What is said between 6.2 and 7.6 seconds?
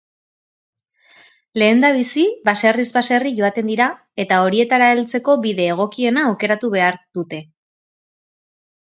aukeratu behar dute.